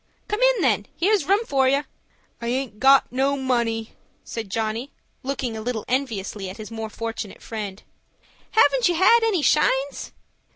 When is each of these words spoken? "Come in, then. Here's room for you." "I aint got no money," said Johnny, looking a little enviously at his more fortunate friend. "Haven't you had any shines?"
"Come 0.27 0.41
in, 0.41 0.63
then. 0.63 0.87
Here's 0.97 1.25
room 1.25 1.45
for 1.45 1.67
you." 1.69 1.83
"I 2.41 2.47
aint 2.47 2.79
got 2.79 3.11
no 3.11 3.37
money," 3.37 3.93
said 4.23 4.49
Johnny, 4.49 4.89
looking 5.21 5.55
a 5.55 5.61
little 5.61 5.85
enviously 5.87 6.49
at 6.49 6.57
his 6.57 6.71
more 6.71 6.89
fortunate 6.89 7.39
friend. 7.43 7.83
"Haven't 8.49 8.89
you 8.89 8.95
had 8.95 9.19
any 9.21 9.43
shines?" 9.43 10.11